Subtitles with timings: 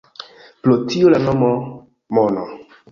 [0.67, 1.53] Pro tio la nomo
[2.19, 2.53] “Mono”.